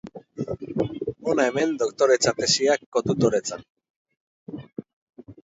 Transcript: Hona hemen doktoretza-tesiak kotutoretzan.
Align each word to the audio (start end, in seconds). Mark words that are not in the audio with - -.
Hona 1.31 1.45
hemen 1.49 1.75
doktoretza-tesiak 1.81 2.87
kotutoretzan. 2.97 3.63